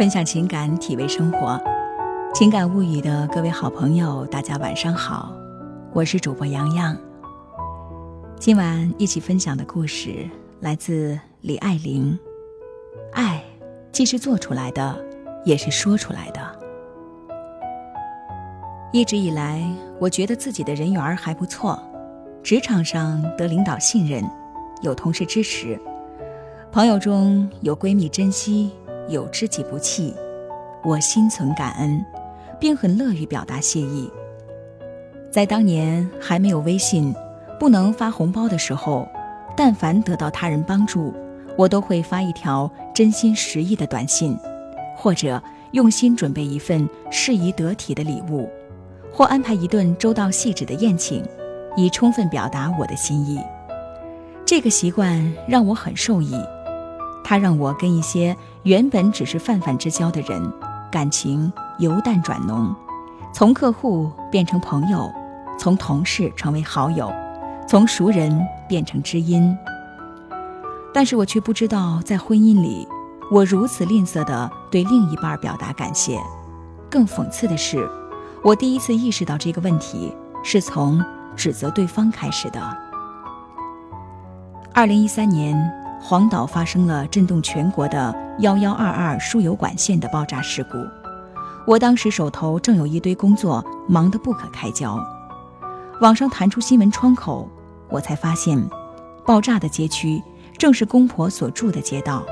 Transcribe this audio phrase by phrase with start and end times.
[0.00, 1.60] 分享情感，体味生活。
[2.32, 5.30] 情感物语的各位好朋友，大家晚上好，
[5.92, 6.96] 我是主播洋洋。
[8.38, 10.26] 今晚一起分享的故事
[10.60, 12.18] 来自李爱玲。
[13.12, 13.44] 爱，
[13.92, 14.98] 既是做出来的，
[15.44, 16.40] 也是说出来的。
[18.94, 19.62] 一直以来，
[19.98, 21.78] 我觉得自己的人缘还不错，
[22.42, 24.24] 职场上得领导信任，
[24.80, 25.78] 有同事支持，
[26.72, 28.70] 朋友中有闺蜜珍惜。
[29.10, 30.14] 有知己不弃，
[30.84, 32.02] 我心存感恩，
[32.58, 34.08] 并很乐于表达谢意。
[35.30, 37.14] 在当年还没有微信、
[37.58, 39.06] 不能发红包的时候，
[39.56, 41.12] 但凡得到他人帮助，
[41.56, 44.38] 我都会发一条真心实意的短信，
[44.96, 48.48] 或者用心准备一份适宜得体的礼物，
[49.12, 51.24] 或安排一顿周到细致的宴请，
[51.76, 53.40] 以充分表达我的心意。
[54.46, 56.34] 这个习惯让我很受益。
[57.22, 60.52] 他让我跟一些原本只是泛泛之交的人，
[60.90, 62.74] 感情由淡转浓，
[63.32, 65.08] 从客户变成朋友，
[65.58, 67.12] 从同事成为好友，
[67.68, 69.56] 从熟人变成知音。
[70.92, 72.88] 但是我却不知道，在婚姻里，
[73.30, 76.20] 我如此吝啬地对另一半表达感谢。
[76.90, 77.88] 更讽刺的是，
[78.42, 81.00] 我第一次意识到这个问题，是从
[81.36, 82.60] 指责对方开始的。
[84.74, 85.79] 二零一三年。
[86.02, 90.78] 黄岛发生了震动全国的幺幺二二输油管线的爆炸事故，
[91.66, 94.98] 我当时手头正有一堆工作，忙得不可开交。
[96.00, 97.46] 网上弹出新闻窗口，
[97.90, 98.58] 我才发现，
[99.26, 100.20] 爆炸的街区
[100.56, 102.24] 正是公婆所住的街道。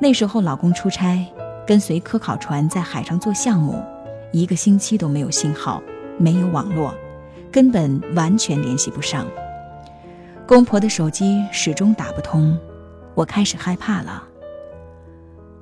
[0.00, 1.26] 那时候老公出差，
[1.66, 3.82] 跟随科考船在海上做项目，
[4.32, 5.82] 一个星期都没有信号，
[6.16, 6.94] 没有网络，
[7.50, 9.26] 根本完全联系不上。
[10.46, 12.56] 公婆的手机始终打不通，
[13.16, 14.22] 我开始害怕了。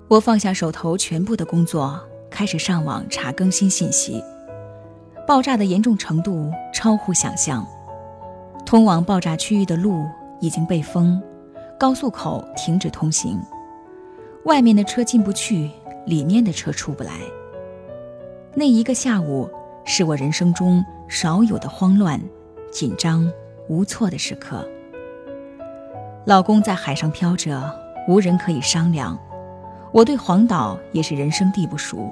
[0.09, 1.99] 我放下手头全部的工作，
[2.29, 4.23] 开始上网查更新信息。
[5.27, 7.67] 爆炸的严重程度超乎想象，
[8.67, 10.05] 通往爆炸区域的路
[10.39, 11.19] 已经被封，
[11.79, 13.41] 高速口停止通行，
[14.45, 15.71] 外面的车进不去，
[16.05, 17.13] 里面的车出不来。
[18.55, 19.49] 那一个下午
[19.87, 22.21] 是我人生中少有的慌乱、
[22.71, 23.27] 紧张、
[23.67, 24.63] 无措的时刻。
[26.27, 27.71] 老公在海上漂着，
[28.09, 29.19] 无人可以商量。
[29.93, 32.11] 我对黄岛也是人生地不熟。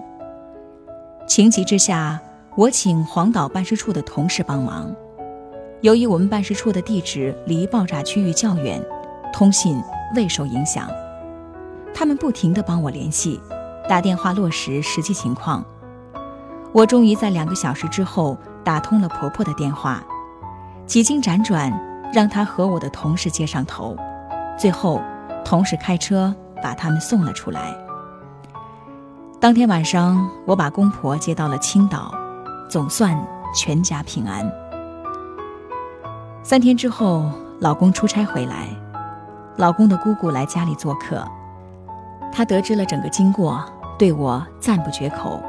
[1.27, 2.21] 情急之下，
[2.55, 4.95] 我请黄岛办事处的同事帮忙。
[5.81, 8.85] 由于我们办事处的地址离爆炸区域较远，
[9.33, 9.83] 通信
[10.15, 10.91] 未受影响。
[11.95, 13.41] 他们不停地帮我联系，
[13.89, 15.65] 打电话落实实际情况。
[16.71, 20.05] 我终于在两个小时之后打通了婆婆的电话，
[20.87, 21.73] 几经辗转。
[22.13, 23.97] 让他和我的同事接上头，
[24.59, 25.01] 最后，
[25.45, 27.75] 同事开车把他们送了出来。
[29.41, 32.15] 当天晚上，我把公婆接到了青岛，
[32.69, 33.19] 总算
[33.55, 34.47] 全家平安。
[36.43, 37.31] 三天之后，
[37.61, 38.69] 老公出差回来，
[39.57, 41.27] 老公的姑姑来家里做客，
[42.31, 43.65] 她得知了整个经过，
[43.99, 45.43] 对我赞不绝口，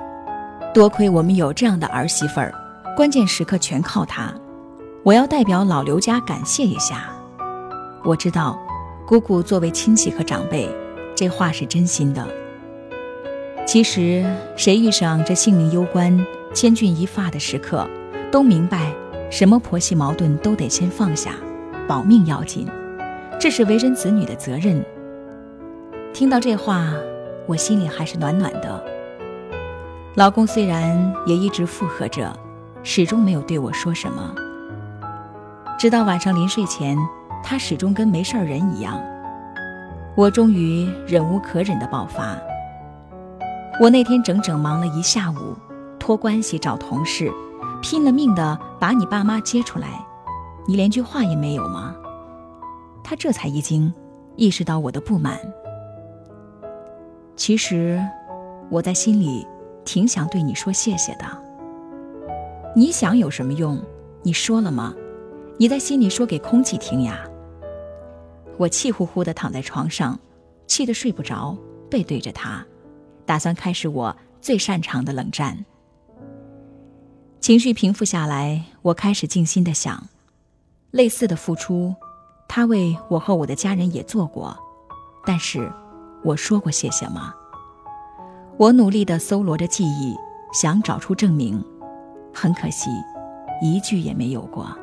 [0.73, 2.53] 多亏我们有这样的儿媳妇儿，
[2.95, 4.33] 关键时刻全靠她。
[5.03, 7.13] 我要代表老刘家感谢一下。
[8.05, 8.57] 我知道，
[9.05, 10.69] 姑姑作为亲戚和长辈，
[11.13, 12.25] 这话是真心的。
[13.67, 14.25] 其实，
[14.55, 17.85] 谁遇上这性命攸关、千钧一发的时刻，
[18.31, 18.93] 都明白，
[19.29, 21.31] 什么婆媳矛盾都得先放下，
[21.85, 22.65] 保命要紧，
[23.37, 24.81] 这是为人子女的责任。
[26.13, 26.93] 听到这话，
[27.45, 28.81] 我心里还是暖暖的。
[30.15, 32.31] 老公虽然也一直附和着，
[32.83, 34.33] 始终没有对我说什么。
[35.77, 36.97] 直到晚上临睡前，
[37.43, 39.01] 他始终跟没事人一样。
[40.15, 42.37] 我终于忍无可忍的爆发。
[43.79, 45.57] 我那天整整忙了一下午，
[45.99, 47.31] 托关系找同事，
[47.81, 49.87] 拼了命的把你爸妈接出来，
[50.67, 51.95] 你连句话也没有吗？
[53.03, 53.91] 他这才一惊，
[54.35, 55.37] 意识到我的不满。
[57.35, 57.99] 其实，
[58.69, 59.45] 我在心里
[59.83, 61.25] 挺想对你说谢谢的。
[62.75, 63.81] 你想有什么用？
[64.21, 64.93] 你说了吗？
[65.57, 67.23] 你在心里说给空气听呀！
[68.57, 70.19] 我气呼呼地躺在床上，
[70.65, 71.55] 气得睡不着，
[71.89, 72.65] 背对着他，
[73.25, 75.63] 打算开始我最擅长的冷战。
[77.39, 80.07] 情绪平复下来，我开始静心的想，
[80.89, 81.93] 类似的付出，
[82.47, 84.57] 他为我和我的家人也做过，
[85.23, 85.71] 但是
[86.23, 87.31] 我说过谢谢吗？
[88.57, 90.15] 我努力地搜罗着记忆，
[90.51, 91.63] 想找出证明，
[92.33, 92.89] 很可惜，
[93.61, 94.75] 一句也没有过。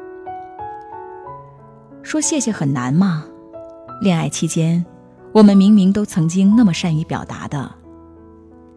[2.03, 3.25] 说谢谢很难吗？
[4.01, 4.85] 恋爱期间，
[5.33, 7.71] 我们明明都曾经那么善于表达的，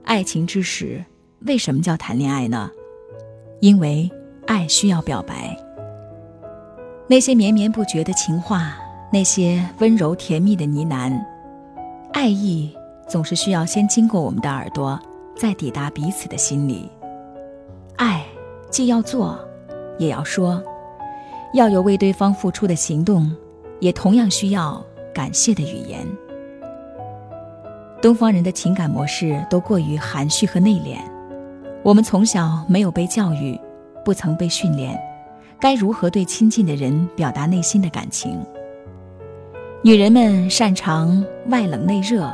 [0.03, 1.03] 爱情之时，
[1.47, 2.69] 为什么叫谈恋爱呢？
[3.61, 4.09] 因为
[4.45, 5.57] 爱需要表白。
[7.07, 8.75] 那些绵绵不绝的情话，
[9.11, 11.17] 那些温柔甜蜜的呢喃，
[12.11, 12.75] 爱意
[13.07, 14.99] 总是需要先经过我们的耳朵，
[15.35, 16.89] 再抵达彼此的心里。
[17.95, 18.23] 爱
[18.69, 19.39] 既要做，
[19.97, 20.61] 也要说，
[21.53, 23.31] 要有为对方付出的行动，
[23.79, 24.83] 也同样需要
[25.13, 26.05] 感谢的语言。
[28.01, 30.97] 东方人的情感模式都过于含蓄和内敛，
[31.83, 33.57] 我们从小没有被教育，
[34.03, 34.99] 不曾被训练，
[35.59, 38.43] 该如何对亲近的人表达内心的感情？
[39.83, 42.33] 女人们擅长外冷内热，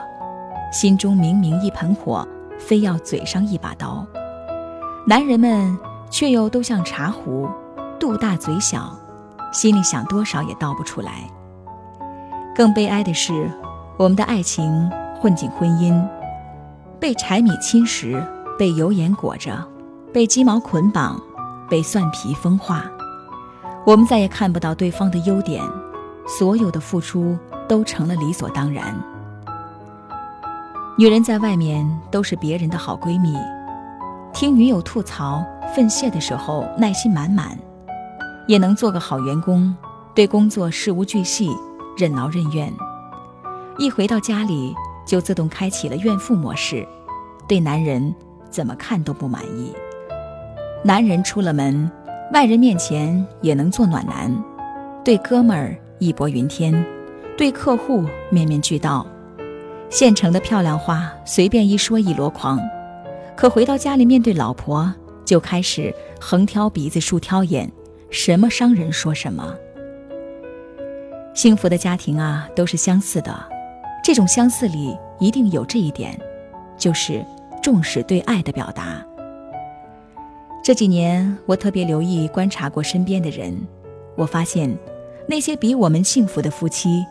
[0.71, 2.25] 心中明明一盆火，
[2.57, 4.05] 非要嘴上一把刀；
[5.05, 5.77] 男人们
[6.09, 7.47] 却又都像茶壶，
[7.99, 8.98] 肚大嘴小，
[9.51, 11.29] 心里想多少也道不出来。
[12.55, 13.51] 更悲哀的是，
[13.97, 14.89] 我们的爱情。
[15.21, 16.01] 混进婚姻，
[16.97, 18.25] 被柴米侵蚀，
[18.57, 19.51] 被油盐裹着，
[20.13, 21.21] 被鸡毛捆绑，
[21.69, 22.85] 被蒜皮风化。
[23.85, 25.61] 我们再也看不到对方的优点，
[26.25, 27.37] 所有的付出
[27.67, 28.95] 都成了理所当然。
[30.97, 33.37] 女人在外面都是别人的好闺蜜，
[34.31, 35.43] 听女友吐槽、
[35.75, 37.59] 愤泄的时候耐心满满，
[38.49, 39.73] 也能做个好员工，
[40.15, 41.55] 对工作事无巨细，
[41.95, 42.73] 任劳任怨。
[43.77, 44.75] 一回到家里。
[45.05, 46.87] 就自动开启了怨妇模式，
[47.47, 48.13] 对男人
[48.51, 49.73] 怎么看都不满意。
[50.83, 51.89] 男人出了门，
[52.31, 54.31] 外人面前也能做暖男，
[55.03, 56.85] 对哥们儿义薄云天，
[57.35, 59.03] 对客户面面俱到，
[59.89, 62.59] 现成的漂亮话随便一说一箩筐。
[63.35, 64.93] 可回到家里面对老婆，
[65.25, 65.91] 就开始
[66.21, 67.67] 横挑鼻子竖挑眼，
[68.09, 69.55] 什么伤人说什么。
[71.33, 73.33] 幸福的家庭啊，都是相似的。
[74.03, 76.19] 这种相似里一定有这一点，
[76.77, 77.23] 就是
[77.61, 79.05] 重视对爱的表达。
[80.63, 83.55] 这几年，我特别留意观察过身边的人，
[84.15, 84.75] 我发现，
[85.27, 87.05] 那些比我们幸福的夫妻，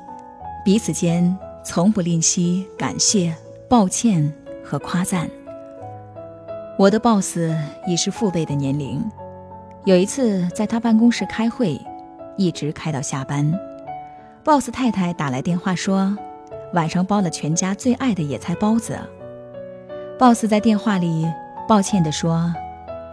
[0.65, 3.35] 彼此间从不吝惜感谢、
[3.69, 4.33] 抱歉
[4.65, 5.31] 和夸赞。
[6.77, 7.39] 我的 boss
[7.87, 9.03] 已是父辈的年龄，
[9.85, 11.81] 有一次在他办公室开会，
[12.37, 13.53] 一直开到下班
[14.45, 16.17] ，boss 太太打来电话说。
[16.75, 18.99] 晚上包了全家最爱的野菜包子。
[20.19, 21.27] boss 在电话里
[21.67, 22.53] 抱歉地说：“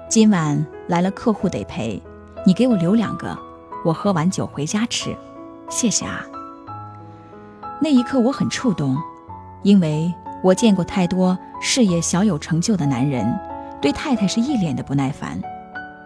[0.09, 2.01] 今晚来了客户得陪，
[2.45, 3.37] 你给我留两个，
[3.85, 5.15] 我喝完酒回家吃，
[5.69, 6.25] 谢谢啊。”
[7.79, 8.97] 那一刻我很触动，
[9.63, 10.13] 因为
[10.43, 13.39] 我见过太多事业小有成就的男人，
[13.81, 15.41] 对太太是一脸的不耐烦：“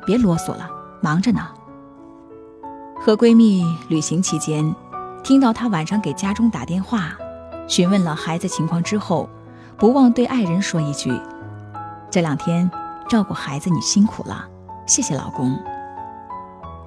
[0.10, 0.68] 别啰嗦了，
[1.04, 1.48] 忙着呢。”
[3.00, 4.74] 和闺蜜旅行期间，
[5.24, 7.16] 听到她晚上给家中打电话。
[7.68, 9.30] 询问了孩子情况之后，
[9.78, 11.14] 不忘对爱人说一句
[12.10, 12.70] ：“这两天
[13.08, 14.48] 照顾孩子你辛苦了，
[14.88, 15.56] 谢谢老公。”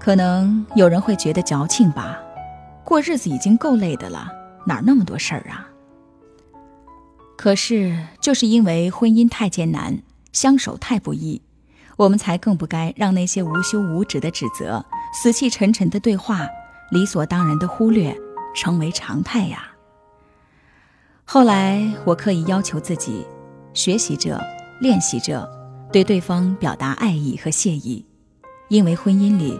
[0.01, 2.19] 可能有人会觉得矫情吧，
[2.83, 4.27] 过日子已经够累的了，
[4.67, 5.69] 哪那么多事儿啊？
[7.37, 10.03] 可是就是因为婚姻太艰难，
[10.33, 11.41] 相守太不易，
[12.03, 16.49] 我们才更不该让那些无休无止的指责、死气沉沉的对话、
[16.91, 18.13] 理所当然的忽略
[18.57, 19.69] 成为常态呀。
[21.25, 23.25] 后来，我刻意要求自己，
[23.73, 24.41] 学习着，
[24.81, 25.49] 练习着，
[25.93, 28.05] 对对方表达爱意和谢意，
[28.67, 29.57] 因为婚姻里，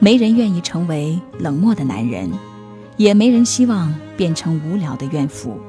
[0.00, 2.32] 没人愿意成为冷漠的男人，
[2.96, 5.60] 也没人希望变成无聊的怨妇。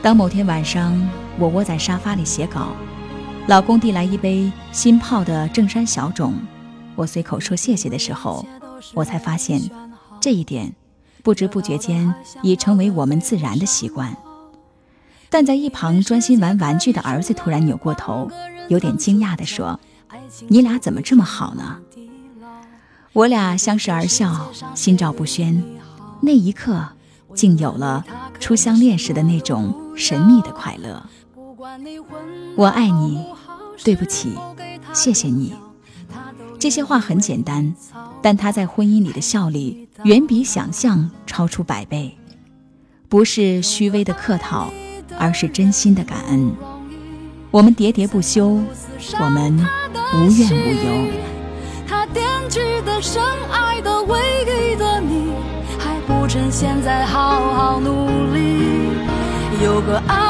[0.00, 0.96] 当某天晚上，
[1.40, 2.68] 我窝在沙发里写稿，
[3.50, 6.36] 老公递来一杯新泡的正山小种，
[6.94, 8.46] 我随口说谢谢的时候，
[8.94, 9.60] 我才发现，
[10.20, 10.72] 这一点。
[11.24, 14.16] 不知不觉间已成为我们自然的习惯，
[15.28, 18.30] 但在一旁专心玩玩具的儿子突然扭过头，
[18.68, 19.80] 有点惊讶地说
[20.46, 21.78] ：“你俩怎么这么好呢？”
[23.12, 25.60] 我俩相视而笑，心照不宣。
[26.20, 26.86] 那一刻，
[27.34, 28.04] 竟有了
[28.38, 31.04] 初相恋时的那种神秘的快乐。
[32.56, 33.26] 我爱你，
[33.84, 34.32] 对不起，
[34.92, 35.54] 谢谢你。
[36.58, 37.74] 这些话很简单，
[38.20, 39.88] 但他在婚姻里的效力。
[40.04, 42.16] 远比想象超出百倍，
[43.06, 44.72] 不是虚伪的客套，
[45.18, 46.50] 而是真心的感恩。
[47.50, 48.62] 我们喋喋不休，
[49.20, 49.58] 我们
[50.14, 51.06] 无怨无尤。
[51.86, 53.22] 他惦记的、深
[53.52, 55.32] 爱的、唯一的你，
[55.78, 58.40] 还不趁现在好好努力。
[59.62, 60.29] 有个爱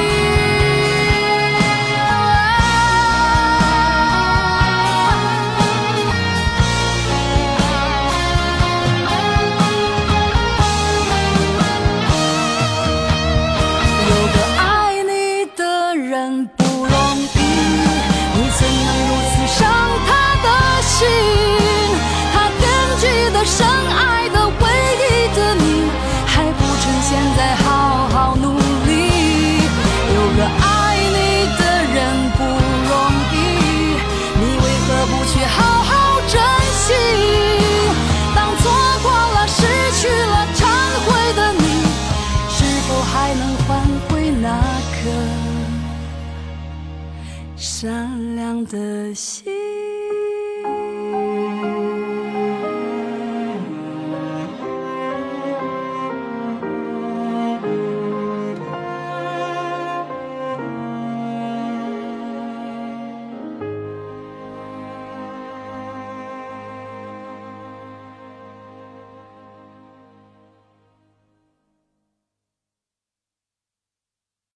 [48.71, 49.60] 的心。